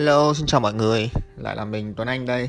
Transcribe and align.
Hello, 0.00 0.34
xin 0.34 0.46
chào 0.46 0.60
mọi 0.60 0.74
người, 0.74 1.10
lại 1.36 1.56
là 1.56 1.64
mình 1.64 1.94
Tuấn 1.96 2.08
Anh 2.08 2.26
đây. 2.26 2.48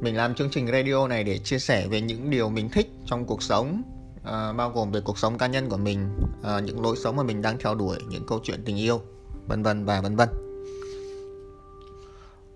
Mình 0.00 0.16
làm 0.16 0.34
chương 0.34 0.50
trình 0.50 0.66
radio 0.66 1.08
này 1.08 1.24
để 1.24 1.38
chia 1.38 1.58
sẻ 1.58 1.86
về 1.88 2.00
những 2.00 2.30
điều 2.30 2.48
mình 2.48 2.68
thích 2.68 2.90
trong 3.06 3.26
cuộc 3.26 3.42
sống, 3.42 3.82
uh, 4.20 4.56
bao 4.56 4.70
gồm 4.74 4.90
về 4.90 5.00
cuộc 5.00 5.18
sống 5.18 5.38
cá 5.38 5.46
nhân 5.46 5.68
của 5.68 5.76
mình, 5.76 6.08
uh, 6.40 6.64
những 6.64 6.82
lối 6.82 6.96
sống 6.96 7.16
mà 7.16 7.22
mình 7.22 7.42
đang 7.42 7.58
theo 7.58 7.74
đuổi, 7.74 7.96
những 8.08 8.26
câu 8.26 8.40
chuyện 8.42 8.62
tình 8.64 8.76
yêu, 8.76 9.00
vân 9.48 9.62
vân 9.62 9.84
và 9.84 10.00
vân 10.00 10.16
vân. 10.16 10.28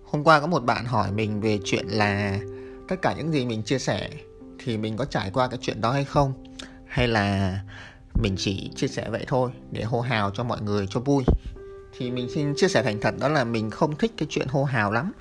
Hôm 0.03 0.23
qua 0.23 0.39
có 0.39 0.47
một 0.47 0.63
bạn 0.63 0.85
hỏi 0.85 1.11
mình 1.11 1.41
về 1.41 1.59
chuyện 1.65 1.87
là 1.87 2.39
tất 2.87 2.95
cả 3.01 3.13
những 3.17 3.33
gì 3.33 3.45
mình 3.45 3.63
chia 3.63 3.79
sẻ 3.79 4.09
thì 4.63 4.77
mình 4.77 4.97
có 4.97 5.05
trải 5.05 5.31
qua 5.33 5.47
cái 5.47 5.59
chuyện 5.61 5.81
đó 5.81 5.91
hay 5.91 6.03
không, 6.03 6.33
hay 6.87 7.07
là 7.07 7.59
mình 8.21 8.35
chỉ 8.37 8.71
chia 8.75 8.87
sẻ 8.87 9.09
vậy 9.09 9.25
thôi 9.27 9.51
để 9.71 9.83
hô 9.83 10.01
hào 10.01 10.31
cho 10.31 10.43
mọi 10.43 10.61
người 10.61 10.87
cho 10.89 10.99
vui 10.99 11.23
thì 11.97 12.11
mình 12.11 12.29
xin 12.33 12.55
chia 12.55 12.67
sẻ 12.67 12.83
thành 12.83 13.01
thật, 13.01 13.15
đó 13.19 13.27
là 13.27 13.43
mình 13.43 13.69
không 13.69 13.95
thích 13.95 14.11
cái 14.17 14.27
chuyện 14.31 14.47
hô 14.47 14.63
hào 14.63 14.91
lắm. 14.91 15.11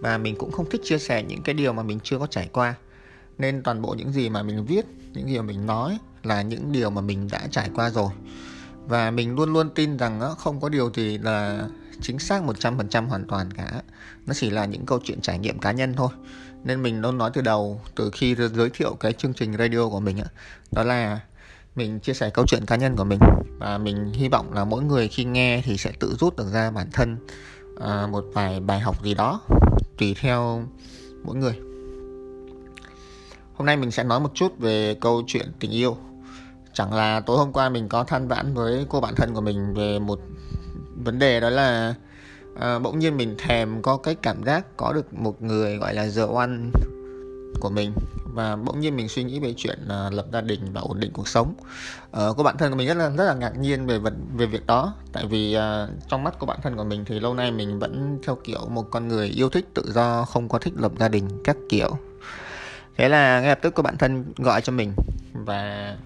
Và 0.00 0.18
mình 0.18 0.36
cũng 0.38 0.52
không 0.52 0.70
thích 0.70 0.80
chia 0.84 0.98
sẻ 0.98 1.22
những 1.22 1.42
cái 1.42 1.54
điều 1.54 1.72
mà 1.72 1.82
mình 1.82 2.00
chưa 2.02 2.18
có 2.18 2.26
trải 2.26 2.48
qua. 2.52 2.74
Nên 3.38 3.62
toàn 3.62 3.82
bộ 3.82 3.94
những 3.98 4.12
gì 4.12 4.28
mà 4.28 4.42
mình 4.42 4.64
viết, 4.64 4.86
những 5.12 5.28
gì 5.28 5.36
mà 5.36 5.42
mình 5.42 5.66
nói 5.66 5.98
là 6.22 6.42
những 6.42 6.72
điều 6.72 6.90
mà 6.90 7.00
mình 7.00 7.28
đã 7.32 7.40
trải 7.50 7.70
qua 7.74 7.90
rồi. 7.90 8.10
Và 8.86 9.10
mình 9.10 9.34
luôn 9.34 9.52
luôn 9.52 9.70
tin 9.74 9.96
rằng 9.96 10.20
không 10.38 10.60
có 10.60 10.68
điều 10.68 10.90
gì 10.94 11.18
là 11.18 11.66
chính 12.00 12.18
xác 12.18 12.42
100% 12.42 13.08
hoàn 13.08 13.24
toàn 13.24 13.50
cả. 13.52 13.82
Nó 14.26 14.34
chỉ 14.34 14.50
là 14.50 14.64
những 14.64 14.86
câu 14.86 15.00
chuyện 15.04 15.20
trải 15.20 15.38
nghiệm 15.38 15.58
cá 15.58 15.72
nhân 15.72 15.94
thôi. 15.96 16.08
Nên 16.64 16.82
mình 16.82 17.00
luôn 17.00 17.18
nói 17.18 17.30
từ 17.34 17.40
đầu, 17.40 17.80
từ 17.96 18.10
khi 18.12 18.34
giới 18.34 18.70
thiệu 18.70 18.96
cái 19.00 19.12
chương 19.12 19.34
trình 19.34 19.56
radio 19.58 19.88
của 19.88 20.00
mình 20.00 20.18
đó 20.72 20.84
là 20.84 21.20
mình 21.76 22.00
chia 22.00 22.14
sẻ 22.14 22.30
câu 22.30 22.46
chuyện 22.46 22.66
cá 22.66 22.76
nhân 22.76 22.96
của 22.96 23.04
mình. 23.04 23.18
Và 23.58 23.78
mình 23.78 24.12
hy 24.12 24.28
vọng 24.28 24.52
là 24.52 24.64
mỗi 24.64 24.82
người 24.82 25.08
khi 25.08 25.24
nghe 25.24 25.62
thì 25.64 25.76
sẽ 25.76 25.92
tự 26.00 26.16
rút 26.20 26.36
được 26.36 26.46
ra 26.52 26.70
bản 26.70 26.86
thân 26.92 27.16
à, 27.80 28.06
một 28.06 28.24
vài 28.32 28.60
bài 28.60 28.80
học 28.80 29.04
gì 29.04 29.14
đó 29.14 29.40
tùy 29.98 30.14
theo 30.20 30.62
mỗi 31.24 31.36
người. 31.36 31.58
Hôm 33.54 33.66
nay 33.66 33.76
mình 33.76 33.90
sẽ 33.90 34.04
nói 34.04 34.20
một 34.20 34.30
chút 34.34 34.58
về 34.58 34.96
câu 35.00 35.22
chuyện 35.26 35.52
tình 35.60 35.70
yêu. 35.70 35.96
Chẳng 36.72 36.92
là 36.94 37.20
tối 37.20 37.38
hôm 37.38 37.52
qua 37.52 37.68
mình 37.68 37.88
có 37.88 38.04
than 38.04 38.28
vãn 38.28 38.54
với 38.54 38.86
cô 38.88 39.00
bạn 39.00 39.14
thân 39.14 39.34
của 39.34 39.40
mình 39.40 39.74
về 39.74 39.98
một 39.98 40.20
vấn 41.04 41.18
đề 41.18 41.40
đó 41.40 41.50
là 41.50 41.94
à, 42.60 42.78
bỗng 42.78 42.98
nhiên 42.98 43.16
mình 43.16 43.34
thèm 43.38 43.82
có 43.82 43.96
cái 43.96 44.14
cảm 44.14 44.44
giác 44.44 44.76
có 44.76 44.92
được 44.92 45.14
một 45.14 45.42
người 45.42 45.76
gọi 45.76 45.94
là 45.94 46.08
the 46.16 46.22
one 46.34 46.50
của 47.60 47.70
mình 47.70 47.92
và 48.34 48.56
bỗng 48.56 48.80
nhiên 48.80 48.96
mình 48.96 49.08
suy 49.08 49.24
nghĩ 49.24 49.40
về 49.40 49.54
chuyện 49.56 49.78
uh, 49.84 50.12
lập 50.12 50.26
gia 50.32 50.40
đình 50.40 50.60
và 50.72 50.80
ổn 50.80 51.00
định 51.00 51.10
cuộc 51.12 51.28
sống. 51.28 51.54
Ờ, 52.10 52.28
uh, 52.28 52.36
cô 52.36 52.42
bạn 52.42 52.56
thân 52.58 52.70
của 52.70 52.76
mình 52.76 52.88
rất 52.88 52.96
là 52.96 53.10
rất 53.10 53.24
là 53.24 53.34
ngạc 53.34 53.58
nhiên 53.58 53.86
về 53.86 53.98
vật 53.98 54.14
về 54.36 54.46
việc 54.46 54.66
đó. 54.66 54.94
Tại 55.12 55.26
vì 55.26 55.56
uh, 55.56 55.90
trong 56.08 56.24
mắt 56.24 56.38
của 56.38 56.46
bạn 56.46 56.58
thân 56.62 56.76
của 56.76 56.84
mình 56.84 57.04
thì 57.04 57.20
lâu 57.20 57.34
nay 57.34 57.52
mình 57.52 57.78
vẫn 57.78 58.18
theo 58.26 58.38
kiểu 58.44 58.66
một 58.68 58.90
con 58.90 59.08
người 59.08 59.28
yêu 59.28 59.48
thích 59.48 59.68
tự 59.74 59.92
do 59.92 60.24
không 60.24 60.48
có 60.48 60.58
thích 60.58 60.74
lập 60.76 60.92
gia 60.98 61.08
đình 61.08 61.28
các 61.44 61.56
kiểu. 61.68 61.96
Thế 62.96 63.08
là 63.08 63.40
ngay 63.40 63.48
lập 63.48 63.58
tức 63.62 63.74
cô 63.74 63.82
bạn 63.82 63.96
thân 63.98 64.32
gọi 64.36 64.60
cho 64.60 64.72
mình 64.72 64.92
và 65.32 65.96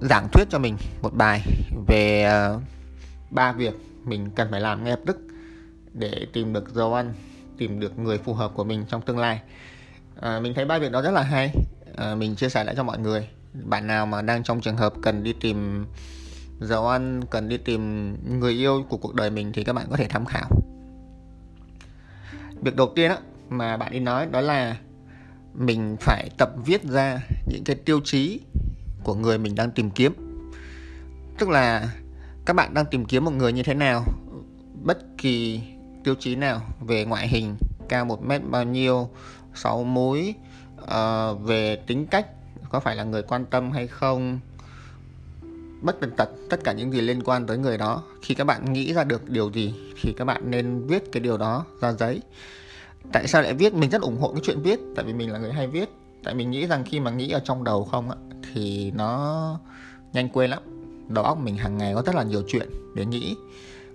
giảng 0.00 0.28
thuyết 0.32 0.44
cho 0.50 0.58
mình 0.58 0.76
một 1.02 1.14
bài 1.14 1.42
về 1.88 2.22
à, 2.22 2.54
ba 3.30 3.50
uh, 3.50 3.56
việc 3.56 3.74
mình 4.04 4.30
cần 4.36 4.48
phải 4.50 4.60
làm 4.60 4.84
ngay 4.84 4.90
lập 4.90 5.00
tức 5.06 5.18
để 5.92 6.26
tìm 6.32 6.52
được 6.52 6.74
dấu 6.74 6.94
ăn 6.94 7.14
tìm 7.58 7.80
được 7.80 7.98
người 7.98 8.18
phù 8.18 8.34
hợp 8.34 8.52
của 8.54 8.64
mình 8.64 8.84
trong 8.88 9.02
tương 9.02 9.18
lai. 9.18 9.40
À, 10.20 10.40
mình 10.40 10.54
thấy 10.54 10.64
ba 10.64 10.78
việc 10.78 10.92
đó 10.92 11.02
rất 11.02 11.10
là 11.10 11.22
hay. 11.22 11.54
À, 11.96 12.14
mình 12.14 12.34
chia 12.34 12.48
sẻ 12.48 12.64
lại 12.64 12.74
cho 12.76 12.82
mọi 12.82 12.98
người. 12.98 13.28
Bạn 13.52 13.86
nào 13.86 14.06
mà 14.06 14.22
đang 14.22 14.42
trong 14.42 14.60
trường 14.60 14.76
hợp 14.76 14.92
cần 15.02 15.22
đi 15.22 15.32
tìm 15.40 15.86
dấu 16.60 16.88
ăn 16.88 17.22
cần 17.30 17.48
đi 17.48 17.56
tìm 17.56 18.14
người 18.38 18.52
yêu 18.52 18.84
của 18.88 18.96
cuộc 18.96 19.14
đời 19.14 19.30
mình 19.30 19.52
thì 19.52 19.64
các 19.64 19.72
bạn 19.72 19.86
có 19.90 19.96
thể 19.96 20.06
tham 20.08 20.24
khảo. 20.24 20.50
Việc 22.62 22.76
đầu 22.76 22.92
tiên 22.94 23.10
á, 23.10 23.18
mà 23.48 23.76
bạn 23.76 23.92
đi 23.92 24.00
nói 24.00 24.26
đó 24.26 24.40
là 24.40 24.76
mình 25.54 25.96
phải 26.00 26.30
tập 26.38 26.50
viết 26.64 26.84
ra 26.84 27.20
những 27.46 27.64
cái 27.64 27.76
tiêu 27.76 28.00
chí 28.04 28.40
của 29.04 29.14
người 29.14 29.38
mình 29.38 29.54
đang 29.54 29.70
tìm 29.70 29.90
kiếm. 29.90 30.12
Tức 31.38 31.48
là 31.48 31.88
các 32.46 32.56
bạn 32.56 32.74
đang 32.74 32.84
tìm 32.90 33.04
kiếm 33.04 33.24
một 33.24 33.30
người 33.30 33.52
như 33.52 33.62
thế 33.62 33.74
nào 33.74 34.04
bất 34.82 34.98
kỳ 35.18 35.60
tiêu 36.04 36.14
chí 36.14 36.36
nào 36.36 36.60
về 36.80 37.04
ngoại 37.04 37.28
hình? 37.28 37.56
Cao 37.88 38.04
một 38.04 38.24
mét 38.24 38.42
bao 38.50 38.64
nhiêu? 38.64 39.08
Sáu 39.54 39.84
múi? 39.84 40.34
Uh, 40.82 41.40
về 41.42 41.76
tính 41.76 42.06
cách 42.06 42.26
có 42.70 42.80
phải 42.80 42.96
là 42.96 43.04
người 43.04 43.22
quan 43.22 43.46
tâm 43.46 43.70
hay 43.70 43.86
không? 43.86 44.40
Bất 45.82 46.00
tần 46.00 46.10
tật 46.16 46.28
tất 46.50 46.64
cả 46.64 46.72
những 46.72 46.92
gì 46.92 47.00
liên 47.00 47.22
quan 47.22 47.46
tới 47.46 47.58
người 47.58 47.78
đó. 47.78 48.02
Khi 48.22 48.34
các 48.34 48.44
bạn 48.44 48.72
nghĩ 48.72 48.94
ra 48.94 49.04
được 49.04 49.30
điều 49.30 49.50
gì 49.50 49.74
thì 50.02 50.14
các 50.16 50.24
bạn 50.24 50.50
nên 50.50 50.86
viết 50.86 51.12
cái 51.12 51.20
điều 51.20 51.36
đó 51.36 51.64
ra 51.80 51.92
giấy. 51.92 52.20
Tại 53.12 53.26
sao 53.26 53.42
lại 53.42 53.54
viết? 53.54 53.74
Mình 53.74 53.90
rất 53.90 54.02
ủng 54.02 54.20
hộ 54.20 54.32
cái 54.32 54.40
chuyện 54.44 54.62
viết 54.62 54.80
tại 54.96 55.04
vì 55.04 55.12
mình 55.12 55.32
là 55.32 55.38
người 55.38 55.52
hay 55.52 55.66
viết. 55.66 55.88
Tại 56.24 56.34
mình 56.34 56.50
nghĩ 56.50 56.66
rằng 56.66 56.84
khi 56.84 57.00
mà 57.00 57.10
nghĩ 57.10 57.30
ở 57.30 57.40
trong 57.44 57.64
đầu 57.64 57.84
không 57.84 58.10
á 58.10 58.16
thì 58.52 58.90
nó 58.90 59.58
nhanh 60.12 60.28
quên 60.28 60.50
lắm. 60.50 60.62
Đầu 61.08 61.24
óc 61.24 61.38
mình 61.38 61.56
hàng 61.56 61.78
ngày 61.78 61.94
có 61.94 62.02
rất 62.02 62.14
là 62.14 62.22
nhiều 62.22 62.42
chuyện 62.48 62.68
để 62.94 63.06
nghĩ 63.06 63.36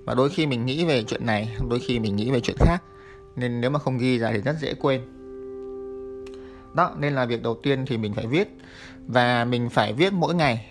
và 0.06 0.16
đôi 0.16 0.30
khi 0.30 0.48
mình 0.48 0.66
nghĩ 0.66 0.86
về 0.86 1.04
chuyện 1.04 1.26
này 1.26 1.56
đôi 1.70 1.80
khi 1.80 2.00
mình 2.00 2.16
nghĩ 2.16 2.32
về 2.32 2.40
chuyện 2.40 2.58
khác. 2.60 2.84
Nên 3.36 3.62
nếu 3.62 3.70
mà 3.70 3.80
không 3.80 3.98
ghi 3.98 4.20
ra 4.20 4.32
thì 4.32 4.42
rất 4.42 4.56
dễ 4.60 4.74
quên. 4.74 5.02
Đó 6.76 6.92
nên 7.00 7.14
là 7.14 7.26
việc 7.26 7.44
đầu 7.44 7.60
tiên 7.64 7.86
thì 7.86 7.98
mình 7.98 8.14
phải 8.14 8.28
viết. 8.28 8.58
Và 9.08 9.46
mình 9.46 9.70
phải 9.70 9.94
viết 9.94 10.14
mỗi 10.14 10.36
ngày. 10.36 10.66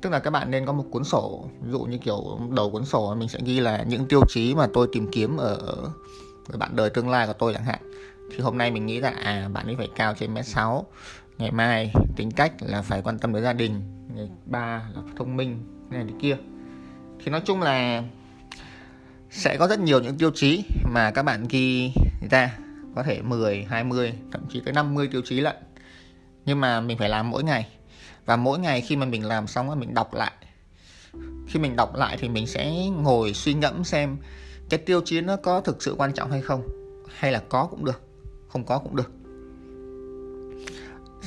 Tức 0.00 0.10
là 0.10 0.18
các 0.18 0.30
bạn 0.30 0.50
nên 0.50 0.66
có 0.66 0.72
một 0.72 0.84
cuốn 0.90 1.04
sổ. 1.04 1.48
Ví 1.60 1.72
dụ 1.72 1.80
như 1.80 1.98
kiểu 1.98 2.38
đầu 2.56 2.70
cuốn 2.70 2.84
sổ 2.84 3.14
mình 3.14 3.28
sẽ 3.28 3.38
ghi 3.44 3.60
là 3.60 3.84
những 3.88 4.06
tiêu 4.08 4.20
chí 4.28 4.54
mà 4.54 4.66
tôi 4.72 4.88
tìm 4.92 5.08
kiếm 5.12 5.36
ở, 5.36 5.56
ở 6.52 6.58
bạn 6.58 6.76
đời 6.76 6.90
tương 6.90 7.10
lai 7.10 7.26
của 7.26 7.32
tôi 7.32 7.54
chẳng 7.54 7.64
hạn. 7.64 7.80
Thì 8.30 8.38
hôm 8.38 8.58
nay 8.58 8.70
mình 8.70 8.86
nghĩ 8.86 9.00
là 9.00 9.10
à 9.10 9.48
bạn 9.52 9.66
ấy 9.66 9.76
phải 9.76 9.88
cao 9.96 10.14
trên 10.18 10.34
mét 10.34 10.46
sáu. 10.46 10.86
Ngày 11.38 11.50
mai 11.50 11.92
tính 12.16 12.30
cách 12.30 12.52
là 12.60 12.82
phải 12.82 13.02
quan 13.02 13.18
tâm 13.18 13.32
đến 13.32 13.42
gia 13.42 13.52
đình. 13.52 13.80
Ngày 14.14 14.28
ba 14.46 14.88
là 14.94 15.02
thông 15.16 15.36
minh 15.36 15.58
này 15.90 16.04
thì 16.08 16.14
kia. 16.20 16.36
Thì 17.24 17.30
nói 17.30 17.42
chung 17.44 17.60
là 17.60 18.02
sẽ 19.32 19.56
có 19.56 19.68
rất 19.68 19.80
nhiều 19.80 20.00
những 20.00 20.18
tiêu 20.18 20.30
chí 20.34 20.64
mà 20.84 21.10
các 21.10 21.22
bạn 21.22 21.46
ghi 21.48 21.92
ra 22.30 22.58
có 22.96 23.02
thể 23.02 23.22
10, 23.22 23.66
20, 23.68 24.12
thậm 24.32 24.42
chí 24.48 24.60
tới 24.64 24.74
50 24.74 25.08
tiêu 25.12 25.22
chí 25.24 25.40
lận. 25.40 25.56
Nhưng 26.44 26.60
mà 26.60 26.80
mình 26.80 26.98
phải 26.98 27.08
làm 27.08 27.30
mỗi 27.30 27.44
ngày. 27.44 27.68
Và 28.24 28.36
mỗi 28.36 28.58
ngày 28.58 28.80
khi 28.80 28.96
mà 28.96 29.06
mình 29.06 29.24
làm 29.24 29.46
xong 29.46 29.80
mình 29.80 29.94
đọc 29.94 30.14
lại. 30.14 30.32
Khi 31.48 31.58
mình 31.58 31.76
đọc 31.76 31.94
lại 31.94 32.16
thì 32.20 32.28
mình 32.28 32.46
sẽ 32.46 32.72
ngồi 33.02 33.34
suy 33.34 33.54
ngẫm 33.54 33.84
xem 33.84 34.16
cái 34.70 34.78
tiêu 34.78 35.00
chí 35.04 35.20
nó 35.20 35.36
có 35.36 35.60
thực 35.60 35.82
sự 35.82 35.94
quan 35.98 36.12
trọng 36.12 36.30
hay 36.30 36.40
không 36.40 36.62
hay 37.16 37.32
là 37.32 37.42
có 37.48 37.66
cũng 37.66 37.84
được, 37.84 38.00
không 38.48 38.64
có 38.64 38.78
cũng 38.78 38.96
được. 38.96 39.12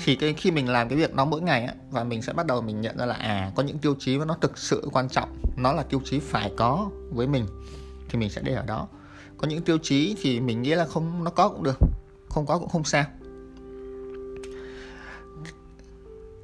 Thì 0.03 0.15
cái 0.15 0.33
khi 0.33 0.51
mình 0.51 0.69
làm 0.69 0.89
cái 0.89 0.97
việc 0.97 1.15
đó 1.15 1.25
mỗi 1.25 1.41
ngày 1.41 1.63
á 1.63 1.73
và 1.91 2.03
mình 2.03 2.21
sẽ 2.21 2.33
bắt 2.33 2.45
đầu 2.45 2.61
mình 2.61 2.81
nhận 2.81 2.97
ra 2.97 3.05
là 3.05 3.15
à 3.15 3.51
có 3.55 3.63
những 3.63 3.77
tiêu 3.77 3.95
chí 3.99 4.17
mà 4.17 4.25
nó 4.25 4.37
thực 4.41 4.57
sự 4.57 4.89
quan 4.91 5.09
trọng, 5.09 5.37
nó 5.57 5.73
là 5.73 5.83
tiêu 5.83 6.01
chí 6.05 6.19
phải 6.19 6.51
có 6.57 6.89
với 7.11 7.27
mình 7.27 7.45
thì 8.15 8.19
mình 8.19 8.29
sẽ 8.29 8.41
để 8.41 8.53
ở 8.53 8.63
đó. 8.65 8.87
Có 9.37 9.47
những 9.47 9.61
tiêu 9.61 9.77
chí 9.77 10.15
thì 10.21 10.39
mình 10.39 10.61
nghĩ 10.61 10.75
là 10.75 10.85
không, 10.85 11.23
nó 11.23 11.31
có 11.31 11.49
cũng 11.49 11.63
được, 11.63 11.79
không 12.29 12.45
có 12.45 12.59
cũng 12.59 12.69
không 12.69 12.83
sao. 12.83 13.05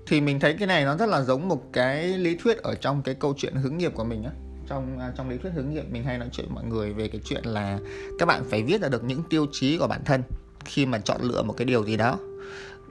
Thì 0.07 0.21
mình 0.21 0.39
thấy 0.39 0.53
cái 0.53 0.67
này 0.67 0.85
nó 0.85 0.97
rất 0.97 1.09
là 1.09 1.21
giống 1.21 1.47
một 1.47 1.63
cái 1.73 2.17
lý 2.17 2.35
thuyết 2.35 2.57
ở 2.57 2.75
trong 2.75 3.01
cái 3.01 3.15
câu 3.15 3.33
chuyện 3.37 3.55
hướng 3.55 3.77
nghiệp 3.77 3.91
của 3.95 4.03
mình 4.03 4.23
á. 4.23 4.31
Trong 4.67 4.99
à, 4.99 5.13
trong 5.17 5.29
lý 5.29 5.37
thuyết 5.37 5.51
hướng 5.55 5.73
nghiệp, 5.73 5.83
mình 5.91 6.03
hay 6.03 6.17
nói 6.17 6.29
chuyện 6.31 6.45
với 6.45 6.55
mọi 6.55 6.63
người 6.63 6.93
về 6.93 7.07
cái 7.07 7.21
chuyện 7.25 7.43
là 7.45 7.79
các 8.19 8.25
bạn 8.25 8.43
phải 8.49 8.63
viết 8.63 8.81
ra 8.81 8.89
được 8.89 9.03
những 9.03 9.23
tiêu 9.29 9.45
chí 9.51 9.77
của 9.77 9.87
bản 9.87 10.01
thân 10.05 10.23
khi 10.65 10.85
mà 10.85 10.99
chọn 10.99 11.21
lựa 11.21 11.43
một 11.43 11.53
cái 11.57 11.65
điều 11.65 11.85
gì 11.85 11.97
đó. 11.97 12.19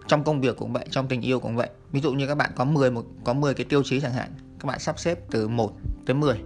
Trong 0.06 0.24
công 0.24 0.40
việc 0.40 0.56
cũng 0.56 0.72
vậy, 0.72 0.86
trong 0.90 1.08
tình 1.08 1.20
yêu 1.20 1.40
cũng 1.40 1.56
vậy. 1.56 1.68
Ví 1.92 2.00
dụ 2.00 2.12
như 2.12 2.26
các 2.26 2.34
bạn 2.34 2.50
có 2.56 2.64
10 2.64 2.90
một, 2.90 3.04
có 3.24 3.32
10 3.32 3.54
cái 3.54 3.66
tiêu 3.68 3.82
chí 3.84 4.00
chẳng 4.00 4.12
hạn, 4.12 4.30
các 4.60 4.66
bạn 4.66 4.78
sắp 4.78 4.98
xếp 4.98 5.18
từ 5.30 5.48
1 5.48 5.72
tới 6.06 6.14
10 6.14 6.38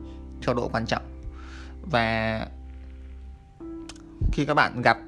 theo 0.42 0.54
độ 0.54 0.68
quan 0.72 0.86
trọng 0.86 1.13
và 1.90 2.46
khi 4.32 4.44
các 4.44 4.54
bạn 4.54 4.82
gặp 4.82 4.98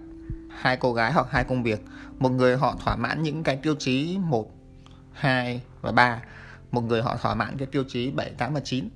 hai 0.51 0.77
cô 0.77 0.93
gái 0.93 1.13
hoặc 1.13 1.27
hai 1.31 1.45
công 1.45 1.63
việc 1.63 1.85
một 2.19 2.29
người 2.29 2.57
họ 2.57 2.77
thỏa 2.85 2.97
mãn 2.97 3.23
những 3.23 3.43
cái 3.43 3.57
tiêu 3.57 3.75
chí 3.79 4.19
1, 4.21 4.51
2 5.13 5.61
và 5.81 5.93
3 5.93 6.23
một 6.71 6.81
người 6.81 7.03
họ 7.03 7.17
thỏa 7.17 7.35
mãn 7.35 7.57
cái 7.59 7.67
tiêu 7.67 7.85
chí 7.89 8.11
7, 8.11 8.31
8 8.31 8.55
và 8.55 8.61
9 8.61 8.89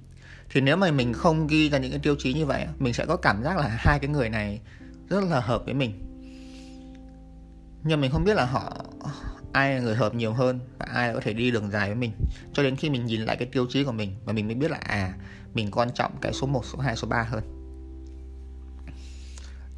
thì 0.50 0.60
nếu 0.60 0.76
mà 0.76 0.90
mình 0.90 1.12
không 1.12 1.46
ghi 1.46 1.70
ra 1.70 1.78
những 1.78 1.90
cái 1.90 2.00
tiêu 2.00 2.16
chí 2.18 2.34
như 2.34 2.46
vậy 2.46 2.66
mình 2.78 2.94
sẽ 2.94 3.06
có 3.06 3.16
cảm 3.16 3.42
giác 3.42 3.56
là 3.56 3.68
hai 3.68 3.98
cái 3.98 4.10
người 4.10 4.28
này 4.28 4.60
rất 5.08 5.24
là 5.24 5.40
hợp 5.40 5.62
với 5.64 5.74
mình. 5.74 5.92
Nhưng 7.82 8.00
mình 8.00 8.10
không 8.10 8.24
biết 8.24 8.36
là 8.36 8.44
họ 8.44 8.72
ai 9.52 9.74
là 9.74 9.80
người 9.80 9.96
hợp 9.96 10.14
nhiều 10.14 10.32
hơn 10.32 10.60
và 10.78 10.86
ai 10.92 11.08
là 11.08 11.14
có 11.14 11.20
thể 11.20 11.32
đi 11.32 11.50
đường 11.50 11.70
dài 11.70 11.88
với 11.88 11.96
mình. 11.96 12.12
Cho 12.52 12.62
đến 12.62 12.76
khi 12.76 12.90
mình 12.90 13.06
nhìn 13.06 13.20
lại 13.20 13.36
cái 13.36 13.48
tiêu 13.52 13.66
chí 13.68 13.84
của 13.84 13.92
mình 13.92 14.16
và 14.24 14.32
mình 14.32 14.46
mới 14.46 14.54
biết 14.54 14.70
là 14.70 14.78
à 14.80 15.14
mình 15.54 15.70
quan 15.70 15.90
trọng 15.94 16.12
cái 16.20 16.32
số 16.32 16.46
1, 16.46 16.64
số 16.64 16.78
2, 16.78 16.96
số 16.96 17.08
3 17.08 17.22
hơn 17.22 17.59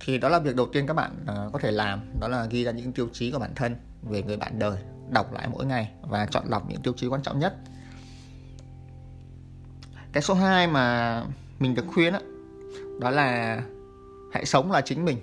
thì 0.05 0.19
đó 0.19 0.29
là 0.29 0.39
việc 0.39 0.57
đầu 0.57 0.67
tiên 0.73 0.87
các 0.87 0.95
bạn 0.95 1.17
uh, 1.23 1.53
có 1.53 1.59
thể 1.59 1.71
làm. 1.71 2.01
Đó 2.21 2.29
là 2.29 2.47
ghi 2.51 2.65
ra 2.65 2.73
những 2.73 2.93
tiêu 2.93 3.09
chí 3.13 3.31
của 3.31 3.39
bản 3.39 3.51
thân 3.55 3.77
về 4.03 4.23
người 4.23 4.37
bạn 4.37 4.59
đời 4.59 4.79
đọc 5.11 5.33
lại 5.33 5.49
mỗi 5.53 5.67
ngày 5.67 5.91
và 6.03 6.27
chọn 6.27 6.45
lọc 6.49 6.71
những 6.71 6.83
tiêu 6.83 6.95
chí 6.97 7.07
quan 7.07 7.23
trọng 7.23 7.39
nhất. 7.39 7.57
Cái 10.13 10.23
số 10.23 10.35
2 10.35 10.67
mà 10.67 11.25
mình 11.59 11.75
được 11.75 11.85
khuyên 11.95 12.13
đó, 12.13 12.19
đó 13.01 13.11
là 13.11 13.63
hãy 14.33 14.47
sống 14.47 14.73
là 14.73 14.81
chính 14.81 15.05
mình. 15.05 15.19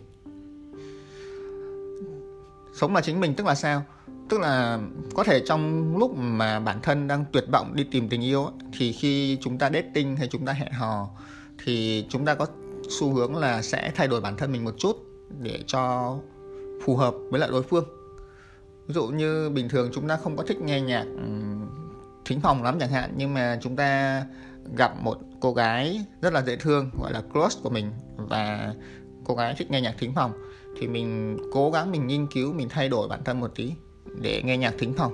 Sống 2.76 2.96
là 2.96 3.02
chính 3.02 3.20
mình 3.20 3.34
tức 3.36 3.46
là 3.46 3.56
sao? 3.56 3.84
Tức 4.30 4.40
là 4.40 4.80
có 5.16 5.24
thể 5.24 5.42
trong 5.46 5.98
lúc 5.98 6.18
mà 6.18 6.60
bản 6.60 6.80
thân 6.82 7.08
đang 7.08 7.26
tuyệt 7.32 7.46
vọng 7.52 7.76
đi 7.76 7.84
tìm 7.92 8.10
tình 8.10 8.24
yêu 8.24 8.52
thì 8.78 8.94
khi 8.94 9.38
chúng 9.42 9.58
ta 9.58 9.70
dating 9.74 10.16
hay 10.16 10.28
chúng 10.28 10.46
ta 10.46 10.54
hẹn 10.54 10.72
hò 10.72 11.10
thì 11.66 12.06
chúng 12.10 12.26
ta 12.26 12.36
có 12.36 12.46
xu 12.90 13.14
hướng 13.14 13.36
là 13.36 13.62
sẽ 13.62 13.92
thay 13.96 14.08
đổi 14.08 14.22
bản 14.22 14.38
thân 14.38 14.52
mình 14.52 14.66
một 14.66 14.74
chút 14.78 14.98
để 15.40 15.60
cho 15.68 16.16
phù 16.86 16.96
hợp 16.96 17.16
với 17.30 17.40
lại 17.40 17.50
đối 17.52 17.64
phương. 17.64 17.86
Ví 18.88 18.94
dụ 18.94 19.08
như 19.08 19.50
bình 19.50 19.70
thường 19.70 19.90
chúng 19.94 20.08
ta 20.08 20.18
không 20.18 20.38
có 20.38 20.44
thích 20.44 20.62
nghe 20.62 20.82
nhạc 20.82 21.04
ừ, 21.04 21.24
thính 22.26 22.42
phòng 22.42 22.64
lắm 22.64 22.78
chẳng 22.80 22.90
hạn, 22.90 23.14
nhưng 23.18 23.34
mà 23.34 23.60
chúng 23.62 23.76
ta 23.76 24.24
gặp 24.78 24.92
một 25.02 25.18
cô 25.40 25.54
gái 25.54 26.06
rất 26.22 26.34
là 26.34 26.42
dễ 26.42 26.56
thương, 26.56 26.90
gọi 27.02 27.14
là 27.14 27.22
crush 27.34 27.64
của 27.64 27.70
mình, 27.70 27.92
và 28.18 28.74
cô 29.26 29.36
gái 29.36 29.56
thích 29.58 29.72
nghe 29.72 29.82
nhạc 29.82 29.96
thính 30.00 30.14
phòng, 30.16 30.32
thì 30.80 30.88
mình 30.88 31.38
cố 31.54 31.72
gắng 31.72 31.92
mình 31.92 32.08
nghiên 32.08 32.28
cứu, 32.28 32.54
mình 32.54 32.70
thay 32.70 32.90
đổi 32.90 33.08
bản 33.08 33.24
thân 33.24 33.40
một 33.40 33.52
tí 33.56 33.72
để 34.22 34.42
nghe 34.46 34.58
nhạc 34.58 34.74
thính 34.80 34.94
phòng. 34.98 35.14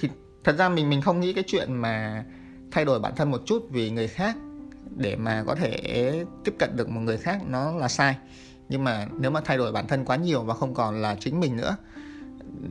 Thì 0.00 0.08
thật 0.44 0.56
ra 0.58 0.68
mình 0.68 0.90
mình 0.90 1.02
không 1.02 1.20
nghĩ 1.20 1.32
cái 1.32 1.44
chuyện 1.46 1.72
mà 1.72 2.24
thay 2.70 2.84
đổi 2.84 3.00
bản 3.00 3.12
thân 3.16 3.30
một 3.30 3.40
chút 3.46 3.66
vì 3.70 3.90
người 3.90 4.08
khác 4.08 4.36
để 4.96 5.16
mà 5.16 5.44
có 5.46 5.54
thể 5.54 6.24
tiếp 6.44 6.54
cận 6.58 6.76
được 6.76 6.88
một 6.88 7.00
người 7.00 7.16
khác 7.16 7.40
nó 7.48 7.72
là 7.72 7.88
sai. 7.88 8.16
Nhưng 8.68 8.84
mà 8.84 9.08
nếu 9.18 9.30
mà 9.30 9.40
thay 9.40 9.58
đổi 9.58 9.72
bản 9.72 9.86
thân 9.86 10.04
quá 10.04 10.16
nhiều 10.16 10.42
và 10.42 10.54
không 10.54 10.74
còn 10.74 11.02
là 11.02 11.16
chính 11.20 11.40
mình 11.40 11.56
nữa 11.56 11.76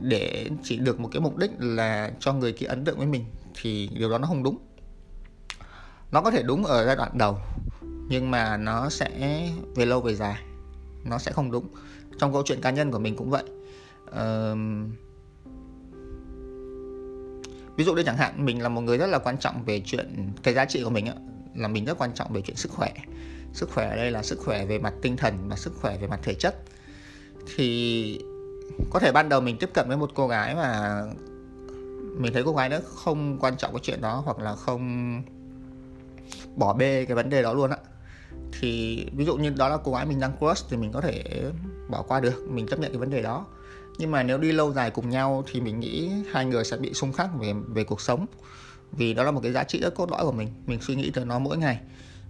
để 0.00 0.50
chỉ 0.62 0.76
được 0.76 1.00
một 1.00 1.08
cái 1.12 1.20
mục 1.20 1.36
đích 1.36 1.50
là 1.58 2.12
cho 2.18 2.32
người 2.32 2.52
kia 2.52 2.66
ấn 2.66 2.84
tượng 2.84 2.98
với 2.98 3.06
mình 3.06 3.24
thì 3.62 3.90
điều 3.98 4.10
đó 4.10 4.18
nó 4.18 4.26
không 4.26 4.42
đúng. 4.42 4.58
Nó 6.12 6.20
có 6.20 6.30
thể 6.30 6.42
đúng 6.42 6.64
ở 6.64 6.86
giai 6.86 6.96
đoạn 6.96 7.18
đầu 7.18 7.38
nhưng 8.08 8.30
mà 8.30 8.56
nó 8.56 8.88
sẽ 8.88 9.10
về 9.74 9.86
lâu 9.86 10.00
về 10.00 10.14
dài 10.14 10.42
nó 11.04 11.18
sẽ 11.18 11.32
không 11.32 11.50
đúng. 11.50 11.66
Trong 12.18 12.32
câu 12.32 12.42
chuyện 12.46 12.60
cá 12.60 12.70
nhân 12.70 12.90
của 12.90 12.98
mình 12.98 13.16
cũng 13.16 13.30
vậy. 13.30 13.44
Uh, 14.04 14.58
ví 17.76 17.84
dụ 17.84 17.94
đây 17.94 18.04
chẳng 18.04 18.16
hạn 18.16 18.44
mình 18.44 18.62
là 18.62 18.68
một 18.68 18.80
người 18.80 18.98
rất 18.98 19.06
là 19.06 19.18
quan 19.18 19.38
trọng 19.38 19.64
về 19.64 19.82
chuyện 19.84 20.32
cái 20.42 20.54
giá 20.54 20.64
trị 20.64 20.84
của 20.84 20.90
mình 20.90 21.06
ấy 21.06 21.16
là 21.54 21.68
mình 21.68 21.84
rất 21.84 21.98
quan 21.98 22.12
trọng 22.14 22.32
về 22.32 22.40
chuyện 22.40 22.56
sức 22.56 22.72
khỏe. 22.72 22.92
Sức 23.52 23.70
khỏe 23.70 23.88
ở 23.88 23.96
đây 23.96 24.10
là 24.10 24.22
sức 24.22 24.38
khỏe 24.44 24.66
về 24.66 24.78
mặt 24.78 24.94
tinh 25.02 25.16
thần 25.16 25.48
và 25.48 25.56
sức 25.56 25.72
khỏe 25.80 25.98
về 25.98 26.06
mặt 26.06 26.20
thể 26.22 26.34
chất. 26.34 26.56
Thì 27.56 28.24
có 28.90 28.98
thể 28.98 29.12
ban 29.12 29.28
đầu 29.28 29.40
mình 29.40 29.56
tiếp 29.58 29.70
cận 29.74 29.88
với 29.88 29.96
một 29.96 30.10
cô 30.14 30.28
gái 30.28 30.54
mà 30.54 31.02
mình 32.18 32.32
thấy 32.32 32.42
cô 32.44 32.52
gái 32.52 32.68
đó 32.68 32.78
không 32.94 33.38
quan 33.40 33.56
trọng 33.56 33.72
cái 33.72 33.80
chuyện 33.82 34.00
đó 34.00 34.22
hoặc 34.24 34.38
là 34.38 34.54
không 34.54 35.22
bỏ 36.56 36.74
bê 36.74 37.04
cái 37.04 37.14
vấn 37.14 37.30
đề 37.30 37.42
đó 37.42 37.52
luôn 37.54 37.70
á. 37.70 37.76
Thì 38.60 39.06
ví 39.16 39.24
dụ 39.24 39.36
như 39.36 39.50
đó 39.50 39.68
là 39.68 39.76
cô 39.76 39.92
gái 39.92 40.06
mình 40.06 40.20
đang 40.20 40.36
crush 40.38 40.66
thì 40.70 40.76
mình 40.76 40.92
có 40.92 41.00
thể 41.00 41.44
bỏ 41.88 42.02
qua 42.02 42.20
được, 42.20 42.46
mình 42.50 42.66
chấp 42.66 42.78
nhận 42.78 42.90
cái 42.90 42.98
vấn 42.98 43.10
đề 43.10 43.22
đó. 43.22 43.46
Nhưng 43.98 44.10
mà 44.10 44.22
nếu 44.22 44.38
đi 44.38 44.52
lâu 44.52 44.72
dài 44.72 44.90
cùng 44.90 45.10
nhau 45.10 45.44
thì 45.50 45.60
mình 45.60 45.80
nghĩ 45.80 46.10
hai 46.32 46.44
người 46.44 46.64
sẽ 46.64 46.76
bị 46.76 46.94
xung 46.94 47.12
khắc 47.12 47.28
về 47.38 47.54
về 47.68 47.84
cuộc 47.84 48.00
sống 48.00 48.26
vì 48.92 49.14
đó 49.14 49.22
là 49.22 49.30
một 49.30 49.40
cái 49.40 49.52
giá 49.52 49.64
trị 49.64 49.80
rất 49.80 49.94
cốt 49.94 50.10
lõi 50.10 50.24
của 50.24 50.32
mình. 50.32 50.48
Mình 50.66 50.80
suy 50.80 50.94
nghĩ 50.94 51.10
tới 51.10 51.24
nó 51.24 51.38
mỗi 51.38 51.58
ngày. 51.58 51.80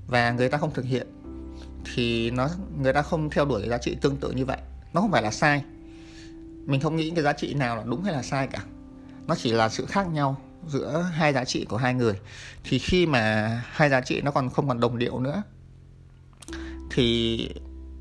Và 0.06 0.31
người 0.32 0.49
ta 0.49 0.59
không 0.59 0.75
thực 0.75 0.85
hiện, 0.85 1.06
thì 1.94 2.31
nó, 2.31 2.49
người 2.81 2.93
ta 2.93 3.03
không 3.03 3.31
theo 3.31 3.44
đuổi 3.44 3.61
cái 3.61 3.70
giá 3.70 3.79
trị 3.79 3.97
tương 4.00 4.17
tự 4.17 4.31
như 4.31 4.44
vậy. 4.44 4.59
Nó 4.93 5.00
không 5.00 5.11
phải 5.11 5.23
là 5.23 5.31
sai. 5.31 5.64
Mình 6.67 6.81
không 6.81 6.97
nghĩ 6.97 7.11
cái 7.11 7.25
giá 7.25 7.32
trị 7.32 7.55
nào 7.55 7.76
là 7.76 7.82
đúng 7.87 8.03
hay 8.03 8.12
là 8.12 8.23
sai 8.23 8.47
cả. 8.47 8.64
Nó 9.26 9.35
chỉ 9.35 9.53
là 9.53 9.69
sự 9.69 9.87
khác 9.87 10.06
nhau 10.12 10.37
giữa 10.69 11.11
hai 11.12 11.32
giá 11.32 11.44
trị 11.44 11.64
của 11.64 11.76
hai 11.76 11.94
người. 11.94 12.14
Thì 12.65 12.79
khi 12.79 13.06
mà 13.06 13.49
hai 13.67 13.91
giá 13.91 14.00
trị 14.00 14.20
nó 14.20 14.31
còn 14.31 14.50
không 14.50 14.69
còn 14.69 14.81
đồng 14.81 14.99
điệu 14.99 15.20
nữa, 15.20 15.43
thì 16.91 17.49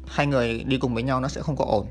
hai 0.07 0.27
người 0.27 0.63
đi 0.63 0.77
cùng 0.77 0.93
với 0.93 1.03
nhau 1.03 1.21
nó 1.21 1.27
sẽ 1.27 1.41
không 1.41 1.55
có 1.55 1.65
ổn. 1.65 1.87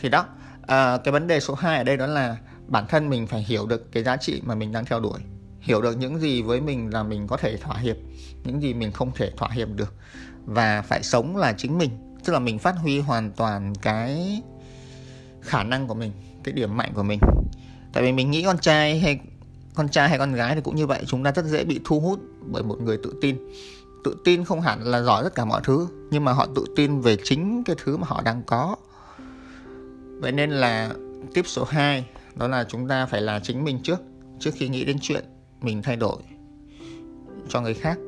Thì 0.00 0.08
đó 0.08 0.26
à, 0.66 0.98
cái 1.04 1.12
vấn 1.12 1.26
đề 1.26 1.40
số 1.40 1.54
2 1.54 1.78
ở 1.78 1.84
đây 1.84 1.96
đó 1.96 2.06
là 2.06 2.36
bản 2.66 2.86
thân 2.88 3.10
mình 3.10 3.26
phải 3.26 3.42
hiểu 3.42 3.66
được 3.66 3.92
cái 3.92 4.02
giá 4.02 4.16
trị 4.16 4.40
mà 4.44 4.54
mình 4.54 4.72
đang 4.72 4.84
theo 4.84 5.00
đuổi 5.00 5.20
hiểu 5.62 5.82
được 5.82 5.98
những 5.98 6.20
gì 6.20 6.42
với 6.42 6.60
mình 6.60 6.90
là 6.92 7.02
mình 7.02 7.26
có 7.26 7.36
thể 7.36 7.56
thỏa 7.56 7.76
hiệp 7.76 7.96
những 8.44 8.62
gì 8.62 8.74
mình 8.74 8.92
không 8.92 9.10
thể 9.14 9.30
thỏa 9.36 9.48
hiệp 9.52 9.68
được. 9.74 9.94
Và 10.44 10.82
phải 10.82 11.02
sống 11.02 11.36
là 11.36 11.52
chính 11.52 11.78
mình 11.78 11.90
tức 12.24 12.32
là 12.32 12.38
mình 12.38 12.58
phát 12.58 12.74
huy 12.76 13.00
hoàn 13.00 13.30
toàn 13.32 13.74
cái 13.82 14.42
khả 15.40 15.62
năng 15.62 15.86
của 15.86 15.94
mình 15.94 16.12
cái 16.44 16.52
điểm 16.52 16.76
mạnh 16.76 16.92
của 16.94 17.02
mình. 17.02 17.20
Tại 17.92 18.02
vì 18.02 18.12
mình 18.12 18.30
nghĩ 18.30 18.42
con 18.42 18.58
trai 18.58 18.98
hay 19.00 19.20
con 19.74 19.88
trai 19.88 20.08
hay 20.08 20.18
con 20.18 20.32
gái 20.32 20.54
thì 20.54 20.60
cũng 20.60 20.76
như 20.76 20.86
vậy 20.86 21.02
chúng 21.06 21.24
ta 21.24 21.32
rất 21.32 21.44
dễ 21.44 21.64
bị 21.64 21.80
thu 21.84 22.00
hút 22.00 22.20
bởi 22.40 22.62
một 22.62 22.80
người 22.80 22.98
tự 23.02 23.14
tin. 23.20 23.36
Tự 24.04 24.16
tin 24.24 24.44
không 24.44 24.60
hẳn 24.60 24.82
là 24.82 25.02
giỏi 25.02 25.24
tất 25.24 25.34
cả 25.34 25.44
mọi 25.44 25.60
thứ 25.64 25.88
nhưng 26.10 26.24
mà 26.24 26.32
họ 26.32 26.46
tự 26.54 26.64
tin 26.76 27.00
về 27.00 27.16
chính 27.24 27.64
cái 27.64 27.76
thứ 27.84 27.96
mà 27.96 28.06
họ 28.06 28.22
đang 28.22 28.42
có 28.46 28.76
vậy 30.22 30.32
nên 30.32 30.50
là 30.50 30.94
tip 31.34 31.46
số 31.46 31.64
2 31.64 32.06
đó 32.34 32.48
là 32.48 32.64
chúng 32.64 32.88
ta 32.88 33.06
phải 33.06 33.22
là 33.22 33.40
chính 33.40 33.64
mình 33.64 33.78
trước 33.82 34.00
trước 34.40 34.50
khi 34.54 34.68
nghĩ 34.68 34.84
đến 34.84 34.96
chuyện 35.00 35.24
mình 35.60 35.82
thay 35.82 35.96
đổi 35.96 36.22
cho 37.48 37.60
người 37.60 37.74
khác. 37.74 37.98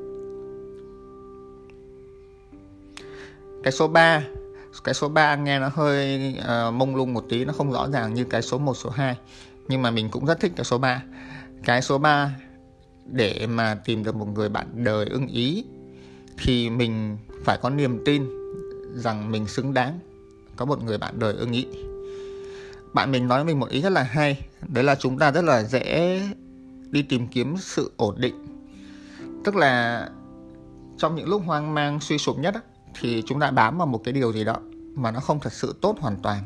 Cái 3.62 3.72
số 3.72 3.88
3 3.88 4.22
cái 4.84 4.94
số 4.94 5.08
3 5.08 5.36
nghe 5.36 5.58
nó 5.58 5.68
hơi 5.74 6.34
uh, 6.38 6.74
mông 6.74 6.96
lung 6.96 7.14
một 7.14 7.24
tí 7.28 7.44
nó 7.44 7.52
không 7.52 7.72
rõ 7.72 7.88
ràng 7.92 8.14
như 8.14 8.24
cái 8.24 8.42
số 8.42 8.58
1 8.58 8.76
số 8.76 8.90
2 8.90 9.16
nhưng 9.68 9.82
mà 9.82 9.90
mình 9.90 10.08
cũng 10.10 10.26
rất 10.26 10.40
thích 10.40 10.52
cái 10.56 10.64
số 10.64 10.78
3 10.78 11.02
cái 11.64 11.82
số 11.82 11.98
3 11.98 12.36
để 13.04 13.46
mà 13.46 13.74
tìm 13.84 14.04
được 14.04 14.16
một 14.16 14.28
người 14.34 14.48
bạn 14.48 14.66
đời 14.74 15.06
ưng 15.06 15.26
ý 15.26 15.64
thì 16.38 16.70
mình 16.70 17.16
phải 17.44 17.58
có 17.62 17.70
niềm 17.70 18.02
tin 18.04 18.24
rằng 18.94 19.32
mình 19.32 19.46
xứng 19.46 19.74
đáng 19.74 19.98
có 20.56 20.64
một 20.64 20.84
người 20.84 20.98
bạn 20.98 21.18
đời 21.18 21.34
ưng 21.34 21.52
ý 21.52 21.66
bạn 22.94 23.12
mình 23.12 23.28
nói 23.28 23.44
mình 23.44 23.60
một 23.60 23.68
ý 23.68 23.82
rất 23.82 23.90
là 23.90 24.02
hay. 24.02 24.46
Đấy 24.68 24.84
là 24.84 24.94
chúng 24.94 25.18
ta 25.18 25.32
rất 25.32 25.44
là 25.44 25.62
dễ 25.62 26.22
đi 26.90 27.02
tìm 27.02 27.26
kiếm 27.28 27.56
sự 27.56 27.92
ổn 27.96 28.14
định. 28.18 28.46
Tức 29.44 29.56
là 29.56 30.08
trong 30.98 31.14
những 31.14 31.28
lúc 31.28 31.42
hoang 31.46 31.74
mang 31.74 32.00
suy 32.00 32.18
sụp 32.18 32.38
nhất 32.38 32.54
thì 33.00 33.22
chúng 33.26 33.40
ta 33.40 33.50
bám 33.50 33.78
vào 33.78 33.86
một 33.86 34.00
cái 34.04 34.12
điều 34.12 34.32
gì 34.32 34.44
đó 34.44 34.56
mà 34.94 35.10
nó 35.10 35.20
không 35.20 35.40
thật 35.40 35.52
sự 35.52 35.74
tốt 35.80 35.96
hoàn 36.00 36.16
toàn. 36.22 36.44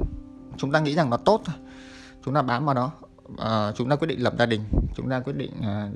Chúng 0.56 0.73
ta 0.73 0.81
nghĩ 0.81 0.95
rằng 0.95 1.11
nó 1.11 1.17
tốt 1.17 1.43
thôi. 1.45 1.56
Chúng 2.25 2.35
ta 2.35 2.43
bám 2.43 2.64
vào 2.64 2.75
đó. 2.75 2.93
À, 3.38 3.73
chúng 3.76 3.88
ta 3.88 3.97
quyết 3.97 4.09
định 4.09 4.23
lập 4.23 4.35
gia 4.38 4.47
đình. 4.47 4.61
Chúng 4.97 5.11
ta 5.11 5.21
quyết 5.21 5.37
định 5.37 5.52
à, 5.62 5.88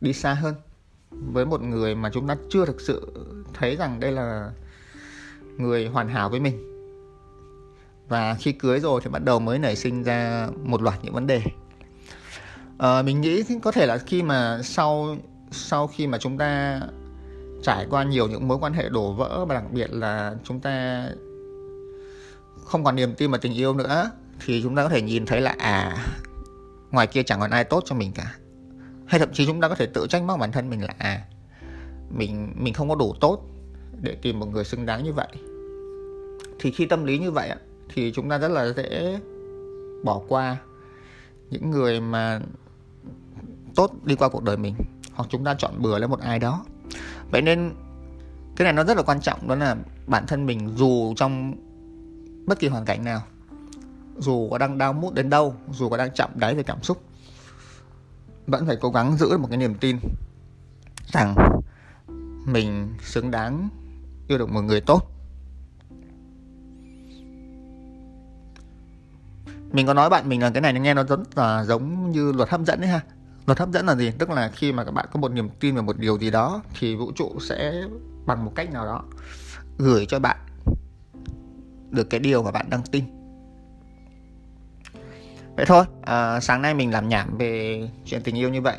đi 0.00 0.12
xa 0.12 0.34
hơn 0.34 0.54
với 1.10 1.46
một 1.46 1.62
người 1.62 1.94
mà 1.94 2.10
chúng 2.14 2.26
ta 2.26 2.36
chưa 2.50 2.66
thực 2.66 2.80
sự 2.80 3.12
thấy 3.54 3.76
rằng 3.76 4.00
đây 4.00 4.12
là 4.12 4.50
người 5.56 5.86
hoàn 5.86 6.08
hảo 6.08 6.30
với 6.30 6.40
mình 6.40 6.73
và 8.08 8.34
khi 8.34 8.52
cưới 8.52 8.80
rồi 8.80 9.00
thì 9.04 9.10
bắt 9.10 9.24
đầu 9.24 9.40
mới 9.40 9.58
nảy 9.58 9.76
sinh 9.76 10.02
ra 10.02 10.48
một 10.62 10.82
loạt 10.82 10.98
những 11.02 11.14
vấn 11.14 11.26
đề. 11.26 11.42
À, 12.78 13.02
mình 13.02 13.20
nghĩ 13.20 13.44
có 13.62 13.72
thể 13.72 13.86
là 13.86 13.98
khi 13.98 14.22
mà 14.22 14.60
sau 14.62 15.16
sau 15.50 15.86
khi 15.86 16.06
mà 16.06 16.18
chúng 16.18 16.38
ta 16.38 16.80
trải 17.62 17.86
qua 17.90 18.04
nhiều 18.04 18.28
những 18.28 18.48
mối 18.48 18.58
quan 18.60 18.72
hệ 18.72 18.88
đổ 18.88 19.12
vỡ 19.12 19.44
và 19.44 19.54
đặc 19.54 19.64
biệt 19.72 19.92
là 19.92 20.34
chúng 20.44 20.60
ta 20.60 21.06
không 22.64 22.84
còn 22.84 22.96
niềm 22.96 23.14
tin 23.14 23.30
vào 23.30 23.40
tình 23.40 23.54
yêu 23.54 23.74
nữa 23.74 24.10
thì 24.46 24.62
chúng 24.62 24.76
ta 24.76 24.82
có 24.82 24.88
thể 24.88 25.02
nhìn 25.02 25.26
thấy 25.26 25.40
là 25.40 25.54
à 25.58 26.06
ngoài 26.90 27.06
kia 27.06 27.22
chẳng 27.22 27.40
còn 27.40 27.50
ai 27.50 27.64
tốt 27.64 27.82
cho 27.86 27.94
mình 27.94 28.12
cả. 28.14 28.34
Hay 29.06 29.20
thậm 29.20 29.28
chí 29.32 29.46
chúng 29.46 29.60
ta 29.60 29.68
có 29.68 29.74
thể 29.74 29.86
tự 29.86 30.06
trách 30.06 30.22
móc 30.22 30.38
bản 30.38 30.52
thân 30.52 30.70
mình 30.70 30.82
là 30.82 30.94
à 30.98 31.22
mình 32.10 32.52
mình 32.56 32.74
không 32.74 32.88
có 32.88 32.94
đủ 32.94 33.14
tốt 33.20 33.42
để 34.00 34.16
tìm 34.22 34.40
một 34.40 34.46
người 34.46 34.64
xứng 34.64 34.86
đáng 34.86 35.04
như 35.04 35.12
vậy. 35.12 35.28
Thì 36.60 36.70
khi 36.70 36.86
tâm 36.86 37.04
lý 37.04 37.18
như 37.18 37.30
vậy 37.30 37.50
thì 37.94 38.12
chúng 38.14 38.28
ta 38.28 38.38
rất 38.38 38.48
là 38.48 38.72
dễ 38.72 39.20
bỏ 40.04 40.20
qua 40.28 40.56
những 41.50 41.70
người 41.70 42.00
mà 42.00 42.40
tốt 43.74 43.92
đi 44.04 44.14
qua 44.16 44.28
cuộc 44.28 44.42
đời 44.42 44.56
mình, 44.56 44.74
hoặc 45.12 45.28
chúng 45.30 45.44
ta 45.44 45.54
chọn 45.58 45.82
bừa 45.82 45.98
lấy 45.98 46.08
một 46.08 46.20
ai 46.20 46.38
đó. 46.38 46.64
Vậy 47.30 47.42
nên 47.42 47.72
cái 48.56 48.64
này 48.64 48.72
nó 48.72 48.84
rất 48.84 48.96
là 48.96 49.02
quan 49.02 49.20
trọng, 49.20 49.48
đó 49.48 49.54
là 49.54 49.76
bản 50.06 50.24
thân 50.26 50.46
mình 50.46 50.74
dù 50.76 51.14
trong 51.16 51.54
bất 52.46 52.58
kỳ 52.58 52.68
hoàn 52.68 52.84
cảnh 52.84 53.04
nào, 53.04 53.22
dù 54.18 54.48
có 54.50 54.58
đang 54.58 54.78
đau 54.78 54.92
mút 54.92 55.14
đến 55.14 55.30
đâu, 55.30 55.54
dù 55.70 55.88
có 55.88 55.96
đang 55.96 56.14
chậm 56.14 56.30
đáy 56.34 56.54
về 56.54 56.62
cảm 56.62 56.82
xúc, 56.82 57.02
vẫn 58.46 58.66
phải 58.66 58.76
cố 58.80 58.90
gắng 58.90 59.16
giữ 59.16 59.38
một 59.38 59.48
cái 59.50 59.58
niềm 59.58 59.74
tin 59.74 59.98
rằng 61.12 61.34
mình 62.46 62.94
xứng 63.02 63.30
đáng 63.30 63.68
yêu 64.28 64.38
được 64.38 64.50
một 64.50 64.60
người 64.62 64.80
tốt. 64.80 65.13
Mình 69.74 69.86
có 69.86 69.94
nói 69.94 70.10
bạn 70.10 70.28
mình 70.28 70.42
là 70.42 70.50
cái 70.50 70.60
này 70.60 70.72
nghe 70.72 70.94
nó 70.94 71.04
rất 71.04 71.20
là 71.38 71.64
giống 71.64 72.10
như 72.10 72.32
luật 72.32 72.48
hấp 72.48 72.60
dẫn 72.60 72.80
đấy 72.80 72.90
ha. 72.90 73.00
Luật 73.46 73.58
hấp 73.58 73.70
dẫn 73.70 73.86
là 73.86 73.94
gì? 73.94 74.12
Tức 74.18 74.30
là 74.30 74.50
khi 74.54 74.72
mà 74.72 74.84
các 74.84 74.90
bạn 74.90 75.06
có 75.12 75.20
một 75.20 75.32
niềm 75.32 75.48
tin 75.60 75.74
về 75.74 75.82
một 75.82 75.98
điều 75.98 76.18
gì 76.18 76.30
đó 76.30 76.62
thì 76.80 76.96
vũ 76.96 77.12
trụ 77.12 77.32
sẽ 77.40 77.84
bằng 78.26 78.44
một 78.44 78.52
cách 78.54 78.72
nào 78.72 78.86
đó 78.86 79.04
gửi 79.78 80.06
cho 80.06 80.18
bạn 80.18 80.36
được 81.90 82.10
cái 82.10 82.20
điều 82.20 82.42
mà 82.42 82.50
bạn 82.50 82.70
đang 82.70 82.82
tin. 82.82 83.04
Vậy 85.56 85.66
thôi 85.66 85.84
à, 86.02 86.40
sáng 86.40 86.62
nay 86.62 86.74
mình 86.74 86.92
làm 86.92 87.08
nhảm 87.08 87.38
về 87.38 87.82
chuyện 88.04 88.22
tình 88.24 88.38
yêu 88.38 88.50
như 88.50 88.60
vậy 88.60 88.76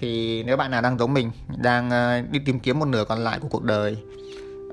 thì 0.00 0.42
nếu 0.42 0.56
bạn 0.56 0.70
nào 0.70 0.82
đang 0.82 0.98
giống 0.98 1.14
mình 1.14 1.30
đang 1.56 1.90
à, 1.90 2.24
đi 2.30 2.38
tìm 2.38 2.60
kiếm 2.60 2.78
một 2.78 2.88
nửa 2.88 3.04
còn 3.04 3.18
lại 3.18 3.38
của 3.38 3.48
cuộc 3.48 3.64
đời 3.64 3.96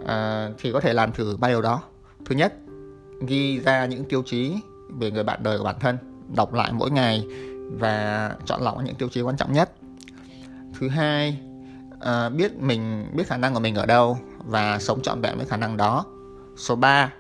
à, 0.06 0.50
thì 0.60 0.72
có 0.72 0.80
thể 0.80 0.94
làm 0.94 1.12
thử 1.12 1.38
ba 1.40 1.48
điều 1.48 1.62
đó. 1.62 1.82
Thứ 2.26 2.36
nhất 2.36 2.54
ghi 3.28 3.60
ra 3.60 3.86
những 3.86 4.06
tiêu 4.10 4.24
chí 4.26 4.56
về 4.90 5.12
người 5.12 5.24
bạn 5.24 5.44
đời 5.44 5.58
của 5.58 5.64
bản 5.64 5.80
thân 5.80 5.98
đọc 6.36 6.54
lại 6.54 6.72
mỗi 6.74 6.92
ngày 6.92 7.28
và 7.72 8.32
chọn 8.46 8.62
lọc 8.62 8.84
những 8.84 8.96
tiêu 8.96 9.10
chí 9.10 9.22
quan 9.22 9.38
trọng 9.38 9.54
nhất. 9.54 9.72
Thứ 10.80 10.90
hai 10.90 11.40
à, 12.00 12.30
biết 12.30 12.56
mình 12.60 13.12
biết 13.16 13.28
khả 13.28 13.38
năng 13.38 13.54
của 13.54 13.60
mình 13.60 13.76
ở 13.76 13.86
đâu 13.86 14.18
và 14.46 14.80
sống 14.80 15.02
trọn 15.02 15.22
vẹn 15.22 15.38
với 15.38 15.46
khả 15.46 15.58
năng 15.58 15.78
đó. 15.78 16.06
Số 16.58 16.76
3 16.76 17.14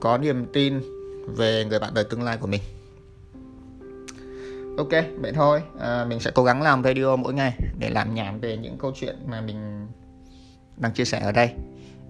có 0.00 0.18
niềm 0.18 0.46
tin 0.52 0.80
về 1.26 1.64
người 1.64 1.78
bạn 1.78 1.94
đời 1.94 2.04
tương 2.04 2.22
lai 2.22 2.36
của 2.36 2.46
mình. 2.46 2.60
Ok 4.78 4.90
vậy 5.20 5.32
thôi. 5.32 5.62
À, 5.80 6.04
mình 6.04 6.20
sẽ 6.20 6.30
cố 6.34 6.44
gắng 6.44 6.62
làm 6.62 6.82
video 6.82 7.16
mỗi 7.16 7.34
ngày 7.34 7.58
để 7.78 7.90
làm 7.90 8.14
nhảm 8.14 8.40
về 8.40 8.56
những 8.56 8.78
câu 8.78 8.92
chuyện 9.00 9.16
mà 9.26 9.40
mình 9.40 9.86
đang 10.76 10.92
chia 10.92 11.04
sẻ 11.04 11.20
ở 11.20 11.32
đây 11.32 11.50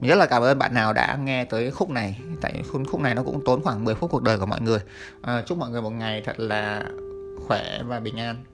mình 0.00 0.10
rất 0.10 0.16
là 0.16 0.26
cảm 0.26 0.42
ơn 0.42 0.58
bạn 0.58 0.74
nào 0.74 0.92
đã 0.92 1.18
nghe 1.24 1.44
tới 1.44 1.70
khúc 1.70 1.90
này. 1.90 2.20
Tại 2.40 2.62
khúc 2.90 3.00
này 3.00 3.14
nó 3.14 3.22
cũng 3.22 3.44
tốn 3.44 3.62
khoảng 3.62 3.84
10 3.84 3.94
phút 3.94 4.10
cuộc 4.10 4.22
đời 4.22 4.38
của 4.38 4.46
mọi 4.46 4.60
người. 4.60 4.78
À, 5.22 5.42
chúc 5.46 5.58
mọi 5.58 5.70
người 5.70 5.82
một 5.82 5.90
ngày 5.90 6.22
thật 6.24 6.40
là 6.40 6.84
khỏe 7.46 7.82
và 7.86 8.00
bình 8.00 8.16
an. 8.16 8.44